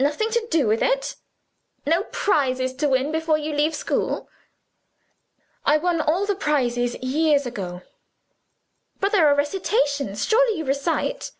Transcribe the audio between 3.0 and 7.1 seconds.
before you leave school?" "I won all the prizes